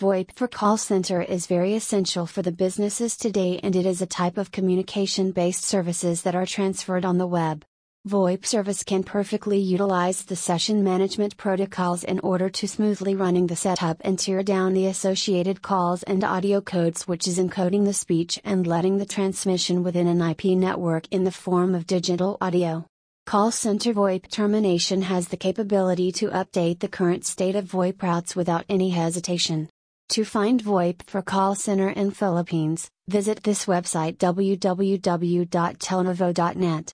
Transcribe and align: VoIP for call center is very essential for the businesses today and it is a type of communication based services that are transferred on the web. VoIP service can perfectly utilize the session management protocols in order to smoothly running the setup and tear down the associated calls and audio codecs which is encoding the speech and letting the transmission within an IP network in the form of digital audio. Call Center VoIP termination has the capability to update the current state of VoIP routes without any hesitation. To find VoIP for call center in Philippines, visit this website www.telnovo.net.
VoIP 0.00 0.32
for 0.34 0.48
call 0.48 0.76
center 0.76 1.22
is 1.22 1.46
very 1.46 1.76
essential 1.76 2.26
for 2.26 2.42
the 2.42 2.50
businesses 2.50 3.16
today 3.16 3.60
and 3.62 3.76
it 3.76 3.86
is 3.86 4.02
a 4.02 4.06
type 4.06 4.38
of 4.38 4.50
communication 4.50 5.30
based 5.30 5.62
services 5.62 6.22
that 6.22 6.34
are 6.34 6.44
transferred 6.44 7.04
on 7.04 7.18
the 7.18 7.28
web. 7.28 7.64
VoIP 8.08 8.44
service 8.44 8.82
can 8.82 9.04
perfectly 9.04 9.58
utilize 9.58 10.24
the 10.24 10.34
session 10.34 10.82
management 10.82 11.36
protocols 11.36 12.02
in 12.02 12.18
order 12.20 12.50
to 12.50 12.66
smoothly 12.66 13.14
running 13.14 13.46
the 13.46 13.54
setup 13.54 13.98
and 14.00 14.18
tear 14.18 14.42
down 14.42 14.74
the 14.74 14.86
associated 14.86 15.62
calls 15.62 16.02
and 16.02 16.24
audio 16.24 16.60
codecs 16.60 17.02
which 17.02 17.28
is 17.28 17.38
encoding 17.38 17.84
the 17.84 17.92
speech 17.92 18.40
and 18.42 18.66
letting 18.66 18.98
the 18.98 19.06
transmission 19.06 19.84
within 19.84 20.08
an 20.08 20.20
IP 20.20 20.56
network 20.56 21.06
in 21.12 21.22
the 21.22 21.30
form 21.30 21.72
of 21.72 21.86
digital 21.86 22.36
audio. 22.40 22.84
Call 23.26 23.52
Center 23.52 23.94
VoIP 23.94 24.28
termination 24.28 25.02
has 25.02 25.28
the 25.28 25.36
capability 25.36 26.10
to 26.10 26.30
update 26.30 26.80
the 26.80 26.88
current 26.88 27.24
state 27.24 27.54
of 27.54 27.66
VoIP 27.66 28.02
routes 28.02 28.34
without 28.34 28.64
any 28.68 28.90
hesitation. 28.90 29.68
To 30.10 30.24
find 30.24 30.62
VoIP 30.62 31.02
for 31.06 31.22
call 31.22 31.54
center 31.54 31.88
in 31.88 32.10
Philippines, 32.10 32.90
visit 33.08 33.42
this 33.42 33.64
website 33.66 34.18
www.telnovo.net. 34.18 36.82